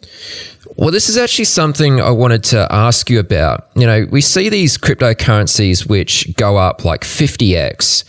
[0.76, 3.68] Well, this is actually something I wanted to ask you about.
[3.74, 8.04] You know, we see these cryptocurrencies which go up like 50x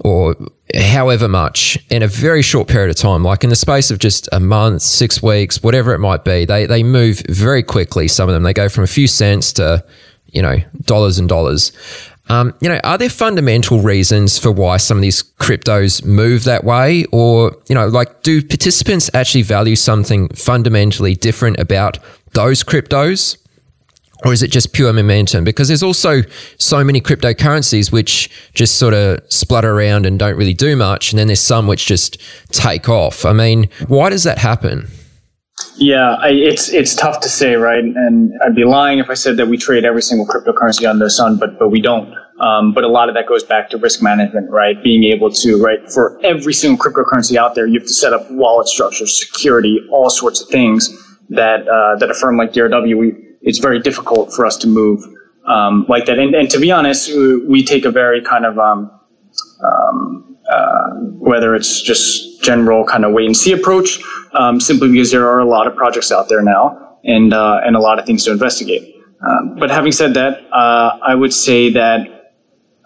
[0.00, 0.36] or
[0.74, 4.28] however much in a very short period of time, like in the space of just
[4.32, 6.44] a month, six weeks, whatever it might be.
[6.44, 8.08] They they move very quickly.
[8.08, 9.84] Some of them they go from a few cents to
[10.26, 11.72] you know dollars and dollars.
[12.28, 16.62] Um, you know, are there fundamental reasons for why some of these cryptos move that
[16.62, 21.98] way, or you know, like do participants actually value something fundamentally different about
[22.32, 23.36] those cryptos?
[24.24, 25.44] Or is it just pure momentum?
[25.44, 26.22] Because there's also
[26.58, 31.12] so many cryptocurrencies which just sort of splutter around and don't really do much.
[31.12, 33.24] And then there's some which just take off.
[33.24, 34.88] I mean, why does that happen?
[35.76, 37.84] Yeah, I, it's it's tough to say, right?
[37.84, 41.10] And I'd be lying if I said that we trade every single cryptocurrency under the
[41.10, 42.14] sun, but but we don't.
[42.40, 44.82] Um, but a lot of that goes back to risk management, right?
[44.82, 48.30] Being able to, right, for every single cryptocurrency out there, you have to set up
[48.30, 50.88] wallet structures, security, all sorts of things
[51.28, 53.12] that uh, that a firm like DRW we
[53.42, 55.04] it's very difficult for us to move
[55.46, 56.18] um, like that.
[56.18, 57.10] And, and, to be honest,
[57.48, 58.90] we take a very kind of um,
[59.64, 64.00] um, uh, whether it's just general kind of wait and see approach,
[64.32, 67.76] um, simply because there are a lot of projects out there now and uh, and
[67.76, 68.96] a lot of things to investigate.
[69.26, 72.34] Um, but having said that, uh, I would say that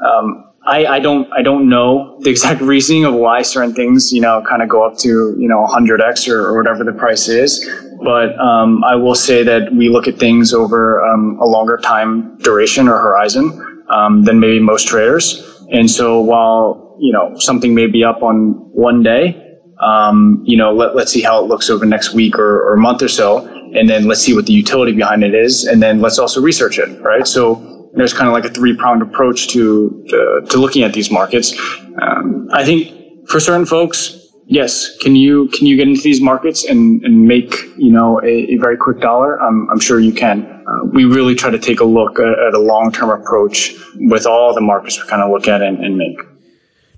[0.05, 4.21] um, I, I, don't I don't know the exact reasoning of why certain things you
[4.21, 5.09] know kind of go up to
[5.39, 7.69] you know 100x or, or whatever the price is.
[8.03, 12.37] But um, I will say that we look at things over um, a longer time
[12.39, 15.43] duration or horizon um, than maybe most traders.
[15.71, 19.41] And so while you know something may be up on one day,
[19.81, 23.03] um, you know let, let's see how it looks over next week or, or month
[23.03, 26.19] or so, and then let's see what the utility behind it is, and then let's
[26.19, 27.27] also research it, right?
[27.27, 31.11] So there's kind of like a three pronged approach to, to, to looking at these
[31.11, 31.53] markets.
[32.01, 36.65] Um, I think for certain folks, yes, can you can you get into these markets
[36.65, 39.41] and, and make you know a, a very quick dollar?
[39.41, 40.45] I'm, I'm sure you can.
[40.67, 44.27] Uh, we really try to take a look at, at a long term approach with
[44.27, 46.19] all the markets we kind of look at and, and make.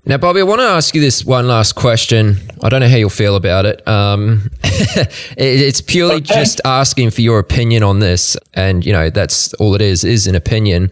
[0.07, 2.37] Now, Bobby, I want to ask you this one last question.
[2.63, 3.85] I don't know how you'll feel about it.
[3.85, 6.33] Um, it's purely okay.
[6.33, 10.25] just asking for your opinion on this, and you know that's all it is is
[10.25, 10.91] an opinion.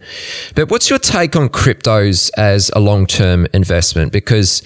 [0.54, 4.12] But what's your take on cryptos as a long term investment?
[4.12, 4.62] Because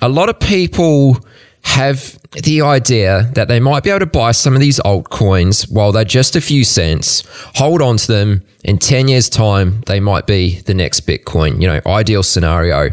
[0.00, 1.24] a lot of people
[1.62, 5.92] have the idea that they might be able to buy some of these altcoins while
[5.92, 8.42] they're just a few cents, hold on to them.
[8.64, 12.90] In 10 years' time, they might be the next Bitcoin, you know, ideal scenario.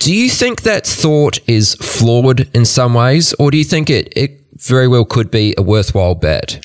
[0.00, 4.12] Do you think that thought is flawed in some ways, or do you think it,
[4.16, 6.64] it very well could be a worthwhile bet?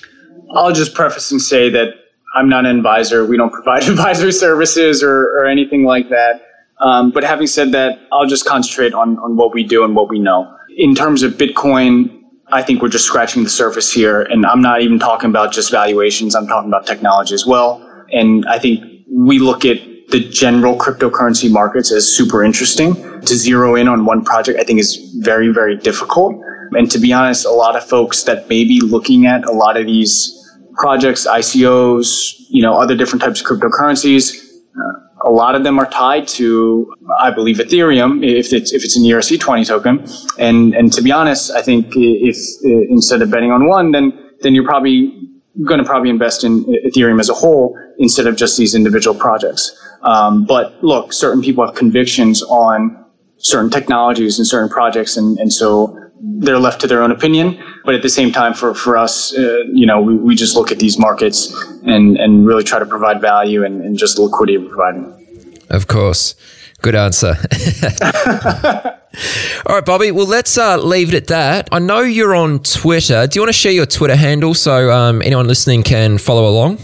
[0.56, 1.94] I'll just preface and say that
[2.36, 3.26] I'm not an advisor.
[3.26, 6.42] We don't provide advisory services or, or anything like that.
[6.80, 10.10] Um, but having said that, I'll just concentrate on, on what we do and what
[10.10, 10.54] we know.
[10.78, 12.22] In terms of Bitcoin,
[12.52, 14.22] I think we're just scratching the surface here.
[14.22, 16.36] And I'm not even talking about just valuations.
[16.36, 17.82] I'm talking about technology as well.
[18.12, 22.94] And I think we look at the general cryptocurrency markets as super interesting.
[23.22, 26.36] To zero in on one project, I think is very, very difficult.
[26.72, 29.78] And to be honest, a lot of folks that may be looking at a lot
[29.78, 30.40] of these
[30.76, 34.36] projects, ICOs, you know, other different types of cryptocurrencies,
[34.76, 38.98] uh, a lot of them are tied to, I believe, Ethereum, if it's, if it's
[38.98, 40.06] an ERC20 token.
[40.38, 44.12] And, and to be honest, I think if, if instead of betting on one, then,
[44.42, 45.30] then you're probably
[45.66, 49.80] going to probably invest in Ethereum as a whole instead of just these individual projects.
[50.02, 53.06] Um, but look, certain people have convictions on
[53.38, 57.62] certain technologies and certain projects, and, and so they're left to their own opinion.
[57.84, 60.72] But at the same time, for, for us, uh, you know, we, we just look
[60.72, 61.54] at these markets
[61.84, 65.66] and, and really try to provide value and, and just the liquidity we're providing.
[65.70, 66.36] Of course.
[66.82, 67.36] Good answer.
[69.66, 70.12] All right, Bobby.
[70.12, 71.70] Well, let's uh, leave it at that.
[71.72, 73.28] I know you're on Twitter.
[73.28, 76.80] Do you want to share your Twitter handle so um, anyone listening can follow along?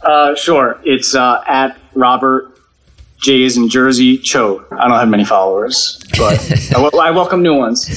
[0.00, 0.80] Uh, sure.
[0.84, 2.53] It's uh, at Robert
[3.24, 4.62] J is in Jersey Cho.
[4.70, 6.38] I don't have many followers, but
[6.70, 7.88] I, w- I welcome new ones.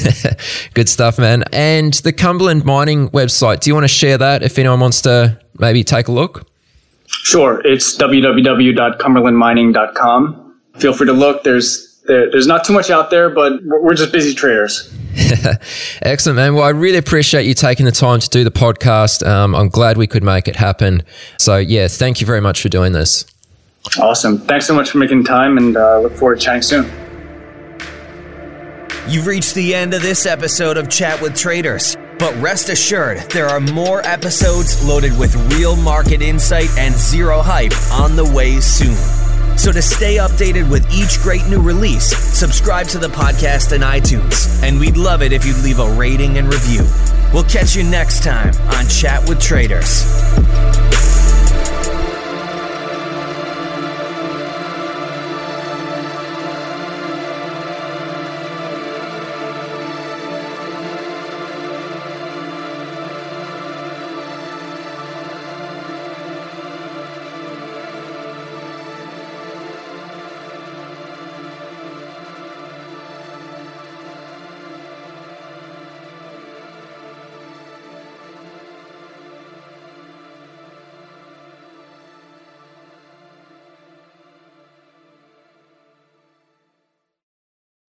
[0.74, 1.44] Good stuff, man.
[1.52, 3.60] And the Cumberland Mining website.
[3.60, 6.48] Do you want to share that if anyone wants to maybe take a look?
[7.08, 7.60] Sure.
[7.66, 10.60] It's www.cumberlandmining.com.
[10.76, 11.44] Feel free to look.
[11.44, 14.94] There's there, there's not too much out there, but we're just busy traders.
[16.02, 16.56] Excellent, man.
[16.56, 19.28] Well, I really appreciate you taking the time to do the podcast.
[19.28, 21.04] Um, I'm glad we could make it happen.
[21.38, 23.26] So, yeah, thank you very much for doing this.
[24.00, 24.38] Awesome.
[24.38, 26.92] Thanks so much for making time and uh, look forward to chatting soon.
[29.08, 31.96] You've reached the end of this episode of Chat with Traders.
[32.20, 37.74] But rest assured, there are more episodes loaded with real market insight and zero hype
[37.92, 38.96] on the way soon.
[39.58, 44.62] So to stay updated with each great new release, subscribe to the podcast in iTunes.
[44.64, 46.86] And we'd love it if you'd leave a rating and review.
[47.34, 50.04] We'll catch you next time on Chat with Traders.